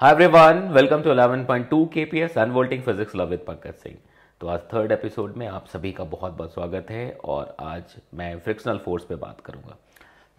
[0.00, 3.96] Hi everyone, welcome to 11.2 KPS Unvolting physics love with Pankaj Singh
[4.40, 8.38] तो आज third episode में आप सभी का बहुत बहुत स्वागत है और आज मैं
[8.40, 9.76] फ्रिक्शनल फोर्स पे बात करूँगा।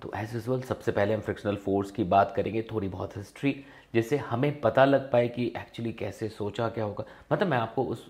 [0.02, 3.56] तो एज यूजल सबसे पहले हम फ्रिक्शनल फोर्स की बात करेंगे थोड़ी बहुत हिस्ट्री
[3.94, 8.10] जिससे हमें पता लग पाए कि एक्चुअली कैसे सोचा क्या होगा। मतलब मैं आपको उस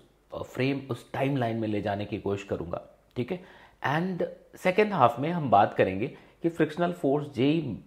[0.54, 2.86] फ्रेम उस टाइम लाइन में ले जाने की कोशिश करूँगा
[3.16, 3.44] ठीक है?
[3.86, 4.26] एंड
[4.62, 7.78] सेकेंड हाफ़ में हम बात करेंगे कि frictional force JEE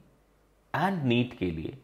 [0.74, 1.78] and NEET के लिए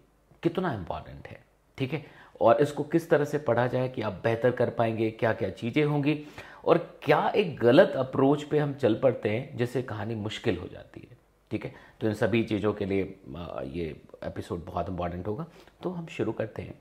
[0.44, 1.48] कितना इंपॉर्टेंट है।
[1.80, 2.06] ठीक है?
[2.42, 5.84] और इसको किस तरह से पढ़ा जाए कि आप बेहतर कर पाएँगे क्या क्या चीज़ें
[5.84, 6.24] होंगी
[6.66, 11.08] और क्या एक गलत अप्रोच पे हम चल पड़ते हैं जिससे कहानी मुश्किल हो जाती
[11.12, 11.18] है,
[11.52, 11.74] ठीक है?
[12.02, 13.02] तो इन सभी चीज़ों के लिए
[13.72, 13.86] ये
[14.24, 15.46] एपिसोड बहुत इंपॉर्टेंट होगा।
[15.84, 16.80] तो हम शुरू करते हैं।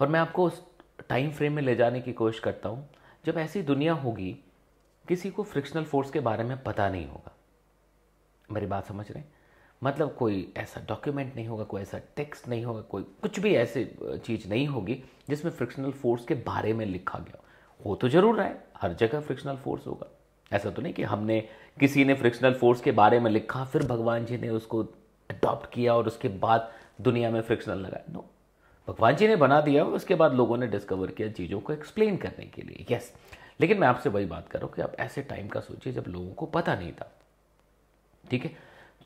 [0.00, 0.62] और मैं आपको उस
[1.08, 2.88] टाइम फ्रेम में ले जाने की कोशिश करता हूँ।
[3.24, 4.32] जब ऐसी दुनिया होगी,
[5.08, 7.32] किसी को फ्रिक्शनल फोर्स के बारे में पता नहीं होगा।
[8.50, 9.32] मेरी बात समझ रहे हैं?
[9.82, 13.84] मतलब कोई ऐसा डॉक्यूमेंट नहीं होगा, कोई ऐसा टेक्स्ट नहीं होगा, कोई कुछ भी ऐसी
[14.24, 17.42] चीज़ नहीं होगी जिसमें फ्रिक्शनल फोर्स के बारे में लिखा गया
[17.80, 20.06] हो। तो ज़रूर रहा है हर जगह फ्रिक्शनल फोर्स होगा।
[20.50, 21.40] ऐसा तो नहीं कि हमने
[21.80, 24.82] किसी ने फ्रिक्शनल फोर्स के बारे में लिखा, फिर भगवान जी ने उसको
[25.30, 28.24] अडॉप्ट किया और उसके बाद दुनिया में फ्रिक्शनल लगाया। नो
[28.88, 32.46] भगवान जी ने बना दिया उसके बाद लोगों ने डिस्कवर किया चीज़ों को एक्सप्लेन करने
[32.46, 33.12] के लिए। यस
[33.60, 36.04] लेकिन मैं आपसे वही बात कर रहा हूँ कि आप ऐसे टाइम का सोचिए जब
[36.08, 37.10] लोगों को पता नहीं था।
[38.24, 38.50] ठीक है?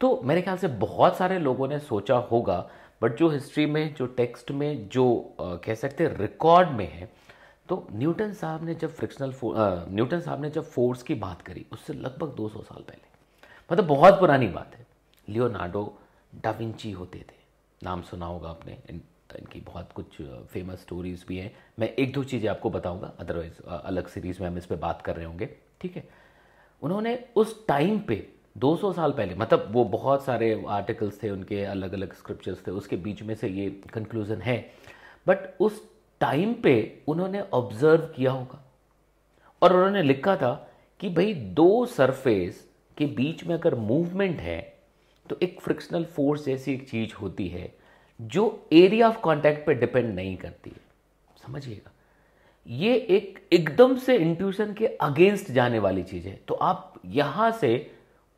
[0.01, 2.71] तो मेरे ख्याल से बहुत सारे लोगों ने सोचा होगा
[3.03, 7.11] बट जो हिस्ट्री में जो टेक्स्ट में जो आ, कह सकते हैं रिकॉर्ड में है
[7.69, 9.33] तो न्यूटन साहब ने जब फ्रिक्शनल
[9.91, 13.07] न्यूटन साहब ने जब फोर्स की बात करी उससे लगभग 200 साल पहले।
[13.73, 14.87] मतलब बहुत पुरानी बात है।
[15.29, 15.99] लियोनार्डो
[16.35, 17.37] डाविंची होते थे।
[17.83, 19.01] नाम सुना होगा आपने इन,
[19.39, 24.07] इनकी बहुत कुछ फ़ेमस स्टोरीज भी हैं। मैं एक दो चीज़ें आपको बताऊँगा अदरवाइज़ अलग
[24.07, 25.47] सीरीज़ में हम इस पर बात कर रहे होंगे।
[25.81, 26.09] ठीक है?
[26.83, 31.93] उन्होंने उस टाइम पे 200 साल पहले मतलब वो बहुत सारे आर्टिकल्स थे, उनके अलग
[31.93, 34.59] अलग स्क्रिप्चर्स थे, उसके बीच में से ये कंक्लूजन है।
[35.27, 35.83] बट उस
[36.21, 38.65] टाइम पे उन्होंने ऑब्ज़र्व किया होगा।
[39.63, 40.71] और उन्होंने लिखा था
[41.01, 42.67] कि भाई दो सरफेस
[42.99, 44.61] के बीच में अगर मूवमेंट है
[45.31, 47.73] तो एक फ्रिक्शनल फोर्स जैसी एक चीज़ होती है,
[48.21, 50.81] जो एरिया ऑफ़ कांटेक्ट पे डिपेंड नहीं करती है।
[51.47, 51.91] समझिएगा?
[52.67, 57.91] ये एक एकदम से इंट्यूशन के अगेंस्ट जाने वाली चीज़ है। तो आप यहाँ से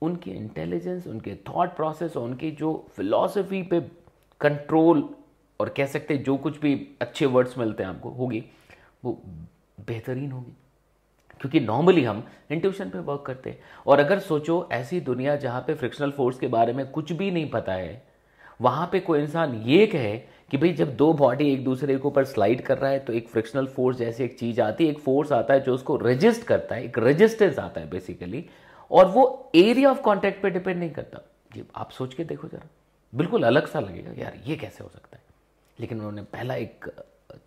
[0.03, 3.81] उनकी इंटेलिजेंस उनके थॉट प्रोसेस और उनकी जो फिलॉसफी पे
[4.41, 5.09] कंट्रोल
[5.61, 8.44] और कह सकते जो कुछ भी अच्छे वर्ड्स मिलते हैं आपको, होगी,
[9.05, 9.22] वो
[9.87, 10.56] बेहतरीन होगी।
[11.41, 15.75] क्योंकि नॉर्मली हम इंट्यूशन पे वर्क करते हैं। और अगर सोचो, ऐसी दुनिया जहाँ पे
[15.75, 18.03] फ्रिक्शनल फोर्स के बारे में कुछ भी नहीं पता है,
[18.60, 20.16] वहाँ पे कोई इंसान ये कहे
[20.50, 23.28] कि भाई, जब दो बॉडी एक दूसरे के ऊपर स्लाइड कर रहा है तो एक
[23.28, 26.75] फ्रिक्शनल फोर्स जैसी एक चीज़ आती है, एक फोर्स आता है जो उसको रजिस्ट करता
[26.75, 28.44] है, एक रजिस्टेंस आता है बेसिकली
[28.91, 31.21] और वो एरिया ऑफ़ कॉन्टैक्ट पे डिपेंड नहीं करता।
[31.53, 32.69] जी, आप सोच के देखो जरा।
[33.15, 35.23] बिल्कुल अलग सा लगेगा यार, ये कैसे हो सकता है?
[35.81, 36.91] लेकिन उन्होंने पहला एक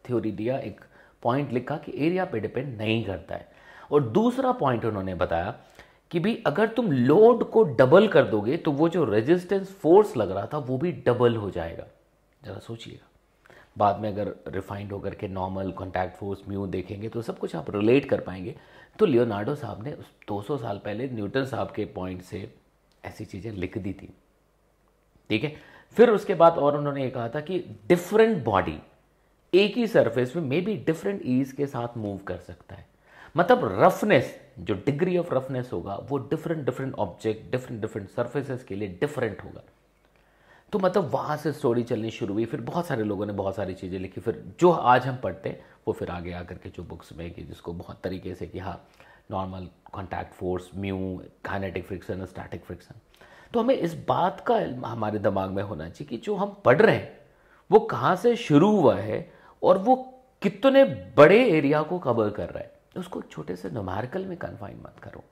[0.06, 0.82] थ्योरी दिया, एक
[1.24, 3.52] पॉइंट लिखा कि एरिया पे डिपेंड नहीं करता है।
[3.92, 5.56] और दूसरा पॉइंट उन्होंने बताया
[6.12, 10.32] कि भी अगर तुम लोड को डबल कर दोगे तो वो जो रेजिस्टेंस फोर्स लग
[10.32, 11.88] रहा था, वो भी डबल हो जाएगा।
[12.46, 13.08] ज़रा सोचिएगा।
[13.76, 17.70] बाद में अगर रिफाइंड होकर के नॉर्मल कॉन्टैक्ट फोर्स म्यू देखेंगे तो सब कुछ आप
[17.76, 18.56] रिलेट कर पाएँगे।
[19.00, 19.96] तो लियोनार्डो साहब ने
[20.28, 22.48] 200 साल पहले न्यूटन साहब के पॉइंट से
[23.04, 24.14] ऐसी चीज़ें लिख दी थी।
[25.30, 25.56] ठीक है?
[25.98, 28.78] फिर उसके बाद और उन्होंने ये कहा था कि डिफरेंट बॉडी
[29.54, 32.86] एक ही सरफेस में मे बी डिफरेंट ईज के साथ मूव कर सकता है।
[33.38, 38.76] मतलब रफनेस जो डिग्री ऑफ़ रफनेस होगा, वो different different object different different surfaces के
[38.76, 39.64] लिए डिफरेंट होगा।
[40.74, 43.74] तो मतलब वहाँ से स्टोरी चलनी शुरू हुई, फिर बहुत सारे लोगों ने बहुत सारी
[43.74, 47.12] चीज़ें लिखी, फिर जो आज हम पढ़ते हैं, वो फिर आगे आकर के जो बुक्स
[47.18, 48.76] में कि जिसको बहुत तरीके से कि हाँ
[49.32, 50.98] normal contact force mu
[51.46, 52.96] kinetic friction static friction
[53.54, 54.56] तो हमें इस बात का
[54.88, 57.18] हमारे दिमाग में होना चाहिए कि जो हम पढ़ रहे हैं,
[57.72, 59.32] वो कहाँ से शुरू हुआ है
[59.64, 59.96] और वो
[60.42, 60.84] कितने
[61.18, 65.24] बड़े एरिया को कवर कर रहा है। उसको छोटे से नुमारिकल में कन्फाइन मत करो।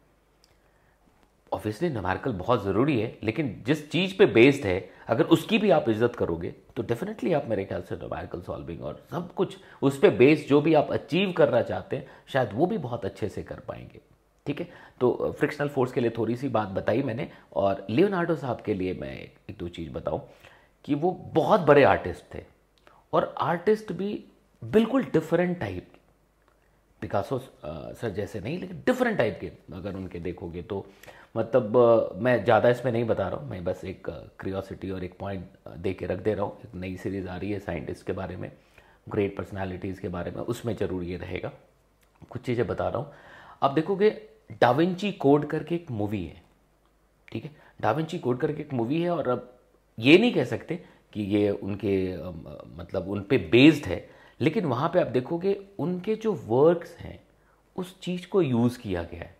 [1.62, 5.90] ऑब्वियसली न्यूमेरिकल बहुत ज़रूरी है, लेकिन जिस चीज़ पे बेस्ड है, अगर उसकी भी आप
[5.90, 10.10] इज़्ज़त करोगे तो डेफिनेटली आप मेरे ख्याल से न्यूमेरिकल सॉल्विंग और सब कुछ उस पर
[10.18, 13.60] बेस्ड जो भी आप अचीव करना चाहते हैं, शायद वो भी बहुत अच्छे से कर
[13.68, 14.02] पाएँगे।
[14.46, 14.68] ठीक है?
[15.00, 18.94] तो फ्रिक्शनल फोर्स के लिए थोड़ी सी बात बताई मैंने, और लियोनार्डो साहब के लिए
[19.02, 20.22] मैं एक दो चीज़ बताऊँ
[20.86, 22.44] कि वो बहुत बड़े आर्टिस्ट थे,
[23.14, 24.14] और आर्टिस्ट भी
[24.62, 25.88] बिल्कुल डिफरेंट टाइप
[27.01, 30.86] पिकासो सर जैसे नहीं, लेकिन डिफरेंट टाइप के, अगर उनके देखोगे तो।
[31.38, 34.09] मतलब मैं ज़्यादा इसमें नहीं बता रहा हूँ, मैं बस एक
[34.39, 35.45] क्रियोसिटी और एक पॉइंट
[35.77, 38.36] दे के रख दे रहा हूँ। एक नई सीरीज़ आ रही है साइंटिस्ट के बारे
[38.36, 38.51] में
[39.09, 41.51] ग्रेट पर्सनालिटीज़ के बारे में, उसमें ज़रूर ये रहेगा।
[42.21, 43.13] कुछ चीज़ें बता रहा हूँ।
[43.63, 44.09] आप देखोगे
[44.62, 46.42] डाविंची कोड करके एक मूवी है,
[47.27, 47.51] ठीक है?
[47.81, 49.51] डाविंची कोड करके एक मूवी है और अब
[49.97, 50.75] ये नहीं कह सकते
[51.13, 51.95] कि ये उनके
[52.77, 54.00] मतलब उन पे बेस्ड है।
[54.42, 57.20] लेकिन वहाँ पे आप देखोगे उनके जो वर्क्स हैं,
[57.76, 59.36] उस चीज़ को यूज़ किया गया है।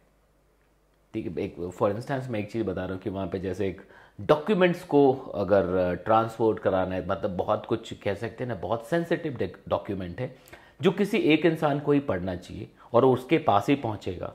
[1.13, 3.68] ठीक है, एक फॉर इंस्टेंस मैं एक चीज़ बता रहा हूँ कि वहाँ पे जैसे
[3.68, 3.81] एक
[4.21, 9.50] डॉक्यूमेंट्स को अगर ट्रांसपोर्ट कराना है मतलब बहुत कुछ कह सकते हैं ना, बहुत सेंसिटिव
[9.69, 10.36] डॉक्यूमेंट है,
[10.81, 14.33] जो किसी एक इंसान को ही पढ़ना चाहिए और उसके पास ही पहुंचेगा।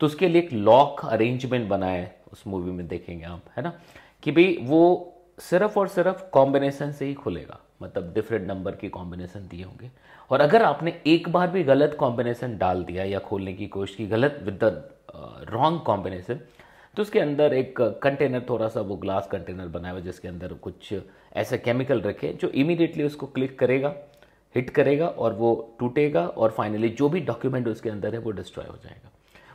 [0.00, 3.80] तो उसके लिए एक लॉक अरेंजमेंट बना है, उस मूवी में देखेंगे आप, है ना?
[4.22, 9.46] कि भाई वो सिर्फ़ और सिर्फ़ कॉम्बिनेशन से ही खुलेगा। मतलब डिफरेंट नंबर के कॉम्बिनेशन
[9.48, 9.90] दिए होंगे।
[10.30, 14.06] और अगर आपने एक बार भी गलत कॉम्बिनेशन डाल दिया या खोलने की कोशिश की,
[14.06, 14.90] गलत विद द
[15.50, 16.40] रॉन्ग कॉम्बिनेशन
[16.96, 20.92] तो उसके अंदर एक कंटेनर थोड़ा सा वो ग्लास कंटेनर बनाया हुआ जिसके अंदर कुछ
[21.36, 23.94] ऐसे केमिकल रखे जो इमीडिएटली उसको क्लिक करेगा
[24.54, 28.66] हिट करेगा और वो टूटेगा और फाइनली जो भी डॉक्यूमेंट उसके अंदर है वो डिस्ट्रॉय
[28.66, 29.10] हो जाएगा।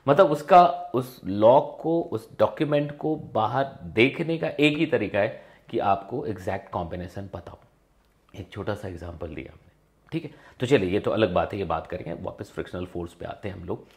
[0.08, 0.64] मतलब उसका,
[0.96, 3.66] उस लॉक को, उस डॉक्यूमेंट को बाहर
[3.96, 7.60] देखने का एक ही तरीका है कि आपको एग्जैक्ट कॉम्बिनेशन पता हो।
[8.34, 9.72] एक छोटा सा एग्ज़ाम्पल दिया हमने।
[10.12, 10.32] ठीक है?
[10.60, 13.50] तो चलिए, ये तो अलग बात है, ये बात करेंगे, वापस फ्रिक्शनल फोर्स पे आते
[13.50, 13.88] हैं हम लोग।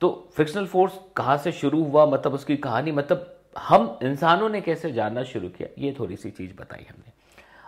[0.00, 2.06] तो फ्रिक्शनल फोर्स कहाँ से शुरू हुआ?
[2.06, 5.68] मतलब उसकी कहानी मतलब हम इंसानों ने कैसे जानना शुरू किया?
[5.78, 7.12] ये थोड़ी सी चीज़ बताई हमने।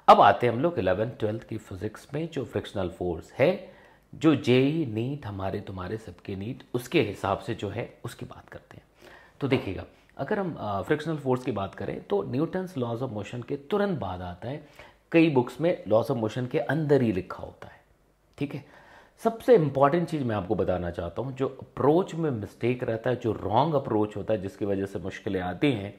[0.09, 3.73] अब आते हैं हम लोग इलेवेंथ ट्वेल्थ की फिजिक्स में, जो फ्रिक्शनल फोर्स है,
[4.13, 8.77] जो जेई नीट हमारे, तुम्हारे सबके नीट, उसके हिसाब से जो है, उसकी बात करते
[8.77, 8.85] हैं।
[9.41, 9.85] तो देखिएगा,
[10.17, 14.23] अगर हम फ्रिक्शनल फोर्स की बात करें तो न्यूटन्स लॉज ऑफ़ मोशन के तुरंत बाद
[14.23, 14.65] आता है।
[15.13, 17.81] कई बुक्स में लॉस ऑफ़ मोशन के अंदर ही लिखा होता है।
[18.39, 18.65] ठीक है?
[19.23, 23.33] सबसे इंपॉर्टेंट चीज़ मैं आपको बताना चाहता हूँ, जो अप्रोच में मिस्टेक रहता है, जो
[23.33, 25.95] रॉन्ग अप्रोच होता है, जिसकी वजह से मुश्किलें आती हैं,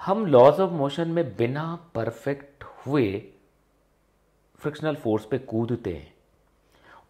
[0.00, 3.22] हम लॉस ऑफ़ मोशन में बिना परफेक्ट हुए
[4.58, 6.12] फ्रिक्शनल फोर्स पे कूदते हैं।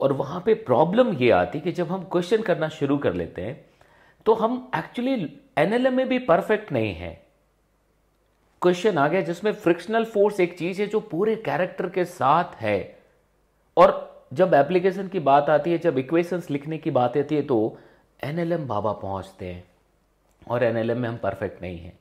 [0.01, 3.43] और वहाँ पे प्रॉब्लम ये आती है कि जब हम क्वेश्चन करना शुरू कर लेते
[3.43, 3.65] हैं
[4.27, 5.13] तो हम एक्चुअली
[5.59, 7.30] एनएलएम में भी परफेक्ट नहीं है।
[8.63, 12.99] क्वेश्चन आ गया जिसमें फ्रिक्शनल फोर्स एक चीज़ है जो पूरे कैरेक्टर के साथ है।
[13.77, 17.79] और जब एप्लीकेशन की बात आती है, जब इक्वेशंस लिखने की बात आती है तो
[18.25, 19.65] एनएलएम बाबा पहुँचते हैं।
[20.43, 21.99] और एनएलएम में हम परफेक्ट नहीं हैं।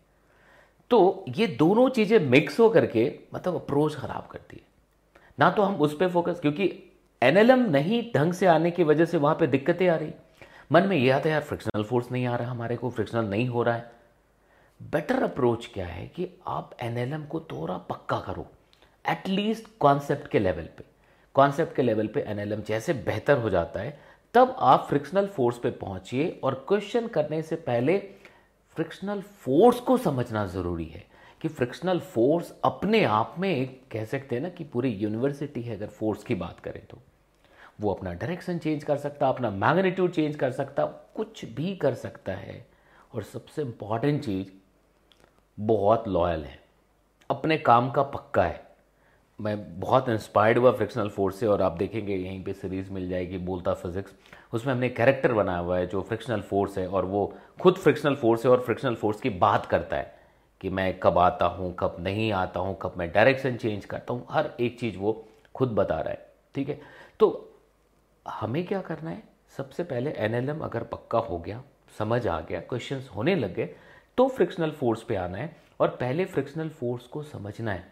[0.91, 4.63] तो ये दोनों चीज़ें मिक्स हो करके मतलब अप्रोच खराब करती है।
[5.39, 6.71] ना तो हम उस पर फोकस क्योंकि
[7.21, 10.13] एनएलएम नहीं ढंग से आने की वजह से वहाँ पे दिक्कतें आ रही।
[10.71, 13.47] मन में यह आता है, यार फ्रिक्शनल फोर्स नहीं आ रहा हमारे को फ्रिक्शनल नहीं
[13.47, 13.99] हो रहा है।
[14.81, 18.46] बेटर अप्रोच क्या है कि आप एनएलएम को थोड़ा पक्का करो
[19.06, 20.84] एटलीस्ट कॉन्सेप्ट के लेवल पे।
[21.36, 24.00] कॉन्सेप्ट के लेवल पे एनएलएम जैसे बेहतर हो जाता है,
[24.34, 27.98] तब आप फ्रिक्शनल फोर्स पे पहुंचिए और क्वेश्चन करने से पहले
[28.78, 31.06] फ्रिक्शनल फोर्स को समझना ज़रूरी है
[31.42, 35.76] कि फ्रिक्शनल फोर्स अपने आप में एक कह सकते हैं ना कि पूरी यूनिवर्सिटी है,
[35.76, 37.02] अगर फोर्स की बात करें तो।
[37.81, 42.31] वो अपना डायरेक्शन चेंज कर सकता, अपना मैग्नीट्यूड चेंज कर सकता, कुछ भी कर सकता
[42.31, 42.66] है।
[43.16, 44.48] और सबसे इंपॉर्टेंट चीज़
[45.59, 46.59] बहुत लॉयल है।
[47.29, 48.67] अपने काम का पक्का है।
[49.39, 53.38] मैं बहुत इंस्पायर्ड हुआ फ्रिक्शनल फोर्स से और आप देखेंगे यहीं पे सीरीज़ मिल जाएगी,
[53.38, 54.13] बोलता फिजिक्स
[54.53, 58.45] उसमें हमने कैरेक्टर बनाया हुआ है जो फ्रिक्शनल फोर्स है और वो खुद फ्रिक्शनल फोर्स
[58.45, 60.13] है और फ्रिक्शनल फोर्स की बात करता है
[60.61, 64.25] कि मैं कब आता हूँ, कब नहीं आता हूँ, कब मैं डायरेक्शन चेंज करता हूँ।
[64.29, 65.13] हर एक चीज़ वो
[65.56, 66.25] खुद बता रहा है,
[66.56, 66.79] ठीक है?
[67.19, 67.50] तो
[68.25, 69.21] हमें क्या करना है?
[69.57, 71.61] सबसे पहले एन अगर पक्का हो गया,
[71.97, 73.69] समझ आ गया क्वेश्चंस होने लग गए
[74.19, 77.83] तो फ्रिक्शनल फोर्स पे आना है और पहले फ्रिक्शनल फोर्स को समझना है।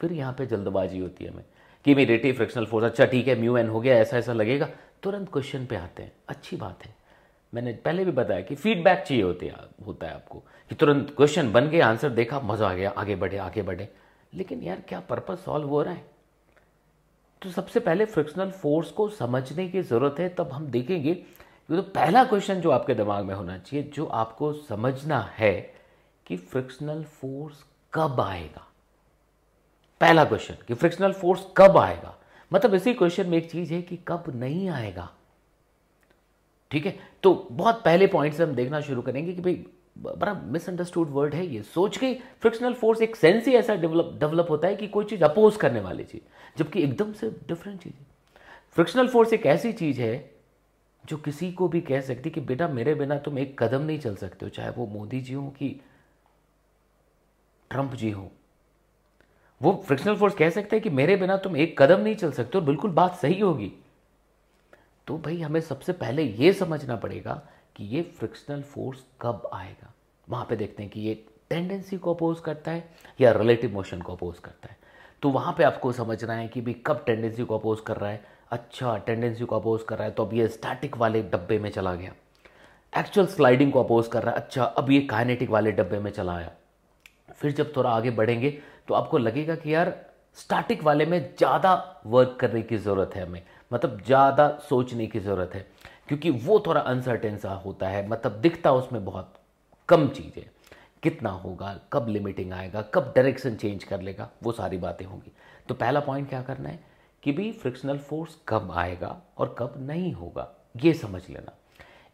[0.00, 1.44] फिर यहाँ पे जल्दबाजी होती है हमें
[1.84, 4.68] कि मेरी फ्रिक्शनल फोर्स अच्छा ठीक है म्यू एन हो गया ऐसा ऐसा लगेगा।
[5.02, 6.94] तुरंत क्वेश्चन पे आते हैं। अच्छी बात है।
[7.52, 9.50] मैंने पहले भी बताया कि फीडबैक चाहिए होती
[9.86, 10.38] होता है आपको
[10.70, 13.88] कि तुरंत क्वेश्चन बन गया आंसर देखा, मज़ा आ गया, आगे बढ़े आगे बढ़े।
[14.34, 16.04] लेकिन यार क्या पर्पज सॉल्व हो रहा है?
[17.42, 21.22] तो सबसे पहले फ्रिक्शनल फोर्स को समझने की ज़रूरत है, तब हम देखेंगे
[21.68, 25.74] तो पहला क्वेश्चन जो आपके दिमाग में होना चाहिए, जो आपको समझना है
[26.26, 28.66] कि फ्रिक्शनल फोर्स कब आएगा।
[30.00, 32.18] पहला क्वेश्चन कि फ्रिक्शनल फोर्स कब आएगा?
[32.52, 35.10] मतलब इसी क्वेश्चन में एक चीज़ है कि कब नहीं आएगा।
[36.70, 36.98] ठीक है?
[37.22, 39.66] तो बहुत पहले पॉइंट से हम देखना शुरू करेंगे कि भाई
[39.98, 44.46] बड़ा मिसअंडरस्टूड वर्ड है ये। सोच के फ्रिक्शनल फोर्स एक सेंस ही ऐसा डेवलप डेवलप
[44.50, 46.22] होता है कि कोई चीज़ अपोज करने वाली चीज़,
[46.58, 48.06] जबकि एकदम से डिफरेंट चीज़ है।
[48.72, 50.33] फ्रिक्शनल फोर्स एक ऐसी चीज़ है
[51.04, 54.14] जो किसी को भी कह सकती कि बेटा मेरे बिना तुम एक कदम नहीं चल
[54.16, 55.68] सकते हो, चाहे वो मोदी जी हो कि
[57.70, 58.30] ट्रंप जी हो।
[59.60, 62.58] वो फ्रिक्शनल फोर्स कह सकते हैं कि मेरे बिना तुम एक कदम नहीं चल सकते
[62.58, 63.72] और बिल्कुल बात सही होगी।
[65.06, 67.42] तो भाई हमें सबसे पहले ये समझना पड़ेगा
[67.76, 69.92] कि ये फ्रिक्शनल फोर्स कब आएगा।
[70.28, 71.14] वहाँ पे देखते हैं कि ये
[71.50, 72.88] टेंडेंसी को अपोज करता है
[73.20, 74.76] या रिलेटिव मोशन को अपोज करता है।
[75.22, 78.24] तो वहाँ पे आपको समझना है कि भाई कब टेंडेंसी को अपोज कर रहा है।
[78.54, 81.94] अच्छा टेंडेंसी को अपोज कर रहा है तो अब ये स्टैटिक वाले डब्बे में चला
[81.94, 82.12] गया।
[82.92, 86.34] एक्चुअल स्लाइडिंग को अपोज कर रहा है अच्छा अब ये काइनेटिक वाले डब्बे में चला
[86.34, 86.50] आया।
[87.32, 88.50] फिर जब थोड़ा आगे बढ़ेंगे
[88.88, 89.94] तो आपको लगेगा कि यार
[90.38, 91.74] स्टैटिक वाले में ज़्यादा
[92.06, 95.66] वर्क करने की ज़रूरत है हमें मतलब ज़्यादा सोचने की ज़रूरत है,
[96.08, 99.34] क्योंकि वो थोड़ा अनसर्टेन सा होता है मतलब दिखता उसमें बहुत
[99.88, 100.42] कम चीज़ें।
[101.02, 105.32] कितना होगा, कब लिमिटिंग आएगा, कब डायरेक्शन चेंज कर लेगा, वो सारी बातें होंगी।
[105.68, 106.78] तो पहला पॉइंट क्या करना है?
[107.24, 111.52] कि भी फ्रिक्शनल फोर्स कब आएगा और कब नहीं होगा, ये समझ लेना।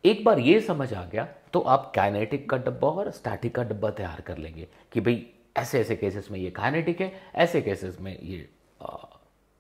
[0.05, 3.90] एक बार ये समझ आ गया तो आप काइनेटिक का डब्बा और स्टैटिक का डब्बा
[3.90, 5.26] तैयार कर लेंगे कि भाई,
[5.57, 8.49] ऐसे ऐसे केसेस में ये काइनेटिक है, ऐसे केसेस में ये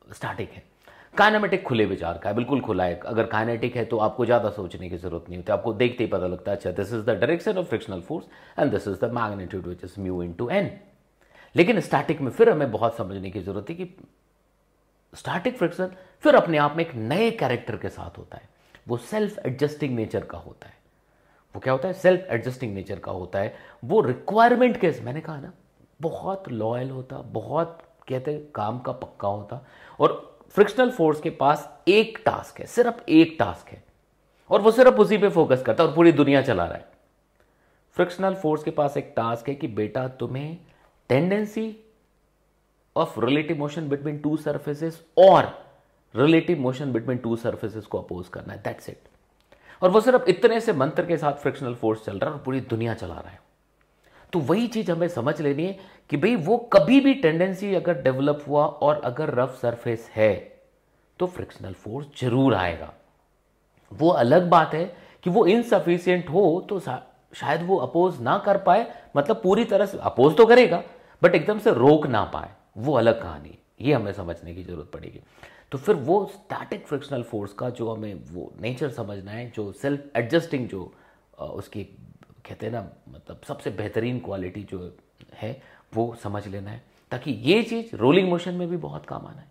[0.08, 0.62] स्टैटिक है।
[1.16, 4.88] काइनेमेटिक खुले विचार का है, बिल्कुल खुला है। अगर काइनेटिक है तो आपको ज़्यादा सोचने
[4.90, 7.58] की ज़रूरत नहीं होती, आपको देखते ही पता लगता है अच्छा this is the direction
[7.58, 8.26] of frictional force
[8.58, 10.70] and this is the magnitude which is mu into N N
[11.54, 13.84] लेकिन स्टैटिक में फिर हमें बहुत समझने की ज़रूरत है कि
[15.14, 18.48] स्टैटिक फ्रिक्शन फिर अपने आप में एक नए कैरेक्टर के साथ होता है।
[18.88, 20.74] वो सेल्फ एडजस्टिंग नेचर का होता है।
[21.54, 21.94] वो क्या होता है?
[21.94, 25.52] सेल्फ एडजस्टिंग नेचर का होता है। वो रिक्वायरमेंट के मैंने कहा ना,
[26.00, 29.66] बहुत लॉयल होता, बहुत कहते काम का पक्का होता।
[30.00, 33.84] और फ्रिक्शनल फोर्स के पास एक टास्क है, सिर्फ़ एक टास्क है।
[34.50, 36.88] और वो सिर्फ़ उसी पे फोकस करता है और पूरी दुनिया चला रहा है।
[37.92, 40.58] फ्रिक्शनल फोर्स के पास एक टास्क है कि, बेटा, तुम्हें
[41.08, 41.89] tendency
[42.96, 45.52] of relative motion between two surfaces और
[46.14, 49.08] relative motion between two surfaces को अपोज करना है दैट्स इट
[49.82, 52.60] और वो सिर्फ़ इतने से मंत्र के साथ फ्रिक्शनल फोर्स चल रहा है और पूरी
[52.60, 53.38] दुनिया चला रहा है।
[54.32, 55.78] तो वही चीज़ हमें समझ लेनी है
[56.10, 60.34] कि भाई वो कभी भी टेंडेंसी अगर डेवलप हुआ और अगर रफ सरफेस है
[61.18, 62.92] तो फ्रिक्शनल फोर्स ज़रूर आएगा।
[63.92, 64.84] वो अलग बात है
[65.24, 69.98] कि वो इनसफिशियंट हो तो शायद वो अपोज ना कर पाए मतलब पूरी तरह से
[70.00, 70.82] अपोज तो करेगा
[71.22, 74.90] बट एकदम से रोक ना पाए। वो अलग कहानी है ये हमें समझने की ज़रूरत
[74.94, 75.20] पड़ेगी।
[75.72, 80.16] तो फिर वो स्टैटिक फ्रिक्शनल फोर्स का जो हमें वो नेचर समझना है, जो सेल्फ
[80.16, 80.92] एडजस्टिंग जो
[81.38, 81.84] उसकी
[82.46, 84.96] कहते हैं ना मतलब सबसे बेहतरीन क्वालिटी जो
[85.34, 85.62] है,
[85.94, 89.50] वो समझ लेना है, ताकि ये चीज़ रोलिंग मोशन में भी बहुत काम आना है।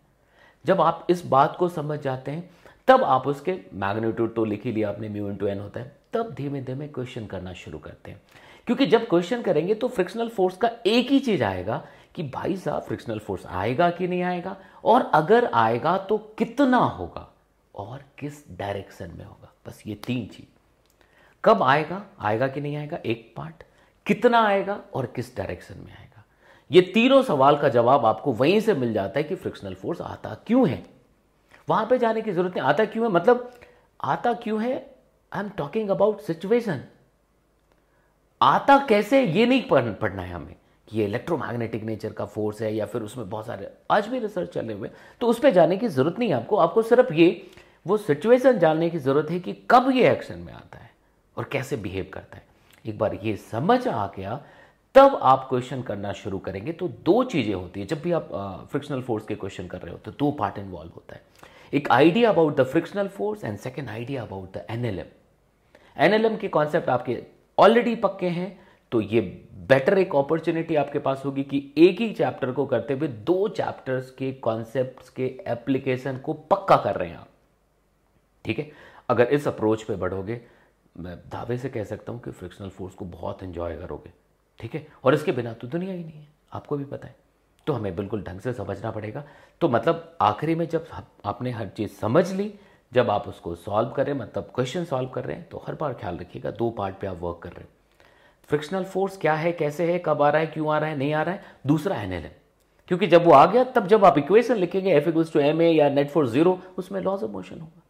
[0.66, 2.50] जब आप इस बात को समझ जाते हैं,
[2.88, 6.34] तब आप उसके मैग्नीट्यूड तो लिख ही लिया आपने म्यू इंटू एन होता है, तब
[6.34, 8.22] धीमे धीमे क्वेश्चन करना शुरू करते हैं।
[8.68, 11.86] क्योंकि जब क्वेश्चन करेंगे तो फ्रिक्शनल फोर्स का एक ही चीज़ आएगा
[12.16, 14.58] कि भाई साहब फ्रिक्शनल फोर्स आएगा कि नहीं आएगा?
[14.84, 17.34] और अगर आएगा तो कितना होगा?
[17.76, 19.54] और किस डायरेक्शन में होगा?
[19.68, 20.48] बस ये तीन चीज़।
[21.46, 22.06] कब आएगा?
[22.20, 22.98] आएगा कि नहीं आएगा?
[23.06, 23.64] एक पार्ट
[24.06, 26.24] कितना आएगा और किस डायरेक्शन में आएगा?
[26.72, 30.34] ये तीनों सवाल का जवाब आपको वहीं से मिल जाता है कि फ्रिक्शनल फोर्स आता
[30.48, 30.86] क्यों है?
[31.70, 33.12] वहाँ पे जाने की ज़रूरत नहीं। आता क्यों है?
[33.12, 33.54] मतलब
[34.04, 34.96] आता क्यों है?
[35.34, 36.84] I am talking about situation
[38.42, 39.24] आता कैसे?
[39.26, 40.56] ये नहीं पढ़ना है हमें।
[40.94, 44.74] ये इलेक्ट्रोमैग्नेटिक नेचर का फोर्स है या फिर उसमें बहुत सारे आज भी रिसर्च चले
[44.74, 44.90] हुए
[45.22, 47.50] तो उस पर जाने की ज़रूरत नहीं है आपको। आपको सिर्फ़ ये,
[47.86, 50.90] वो सिचुएशन जानने की ज़रूरत है कि कब ये एक्शन में आता है
[51.38, 52.44] और कैसे बिहेव करता है।
[52.86, 54.40] एक बार ये समझ आ गया,
[54.96, 58.30] तब आप क्वेश्चन करना शुरू करेंगे। तो दो चीज़ें होती है। जब भी आप
[58.72, 61.22] फ्रिक्शनल फोर्स के क्वेश्चन कर रहे हो तो दो पार्ट इन्वॉल्व होता है।
[61.74, 65.06] एक idea about the frictional force and second idea about the NLM
[65.98, 67.22] NLM के कॉन्सेप्ट आपके
[67.58, 68.50] ऑलरेडी पक्के हैं।
[68.92, 69.22] तो ये
[69.70, 74.10] बेटर एक अपॉर्चुनिटी आपके पास होगी कि एक ही चैप्टर को करते हुए दो चैप्टर्स
[74.12, 77.28] के कॉन्सेप्ट के एप्लीकेशन को पक्का कर रहे हैं आप।
[78.46, 78.72] ठीक है?
[79.10, 80.42] अगर इस अप्रोच पे बढ़ोगे,
[80.98, 84.12] मैं दावे से कह सकता हूँ कि फ्रिक्शनल फोर्स को बहुत इन्जॉय करोगे।
[84.60, 84.86] ठीक है?
[85.04, 87.16] और इसके बिना तो दुनिया ही नहीं है। आपको भी पता है।
[87.68, 89.24] तो हमें बिल्कुल ढंग से समझना पड़ेगा।
[89.62, 90.88] तो मतलब आखिरी में जब
[91.26, 92.54] आपने हर चीज़ समझ ली,
[92.92, 96.18] जब आप उसको सॉल्व करें मतलब क्वेश्चन सॉल्व कर रहे हैं तो हर बार ख्याल
[96.18, 97.70] रखिएगा, दो पार्ट पे आप वर्क कर रहे हैं।
[98.50, 101.14] फ्रिक्शनल फोर्स क्या है, कैसे है, कब आ रहा है, क्यों आ रहा है, नहीं
[101.14, 101.44] आ रहा है?
[101.68, 102.32] दूसरा एनएलएम
[102.88, 105.70] क्योंकि जब वो आ गया, तब जब आप इक्वेशन लिखेंगे F equals to M A
[105.72, 107.82] या नेट फॉर ज़ीरो उसमें लॉज ऑफ़ मोशन होगा।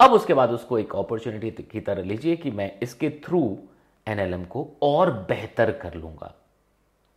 [0.00, 3.58] अब उसके बाद उसको एक अपॉर्चुनिटी की तरह लीजिए कि मैं इसके थ्रू
[4.06, 6.34] एनएलएम को और बेहतर कर लूँगा।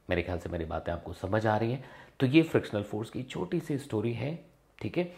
[0.09, 1.83] मेरे ख्याल से मेरी बातें आपको समझ आ रही हैं।
[2.19, 4.39] तो ये फ्रिक्शनल फोर्स की छोटी सी स्टोरी है,
[4.81, 5.11] ठीक है?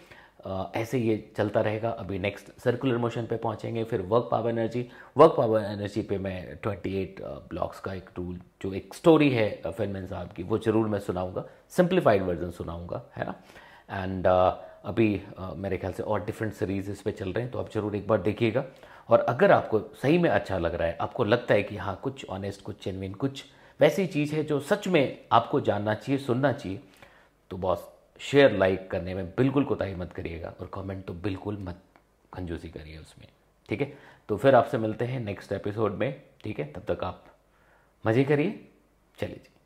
[0.76, 4.86] ऐसे ये चलता रहेगा। अभी नेक्स्ट सर्कुलर मोशन पे पहुँचेंगे, फिर work power energy
[5.18, 10.06] work power energy पे मैं 28 ब्लॉक्स का एक टूल जो एक स्टोरी है फ़िल्म
[10.06, 13.36] साहब की, वो ज़रूर मैं सुनाऊँगा। सिंप्लीफाइड वर्जन सुनाऊँगा, है ना?
[13.94, 15.22] एंड अभी
[15.56, 18.08] मेरे ख्याल से और डिफरेंट सीरीज़ इस पर चल रहे हैं तो आप ज़रूर एक
[18.08, 18.66] बार देखिएगा।
[19.10, 22.26] और अगर आपको सही में अच्छा लग रहा है, आपको लगता है कि हाँ कुछ
[22.30, 23.44] ऑनेस्ट कुछ जेनविन कुछ
[23.80, 26.80] वैसी चीज़ है जो सच में आपको जानना चाहिए, सुनना चाहिए
[27.52, 27.88] तो बॉस
[28.20, 31.82] शेयर लाइक करने में बिल्कुल कोताही मत करिएगा और कमेंट तो बिल्कुल मत
[32.34, 33.28] कंजूसी करिए उसमें,
[33.70, 33.98] ठीक है?
[34.30, 36.74] तो फिर आपसे मिलते हैं नेक्स्ट एपिसोड में, ठीक है?
[36.74, 37.26] तब तक आप
[38.06, 38.70] मज़े करिए,
[39.20, 39.57] चलिए। जी